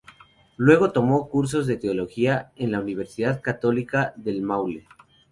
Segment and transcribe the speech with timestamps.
[0.57, 4.87] Luego tomó cursos de teología en la Universidad Católica del Maule.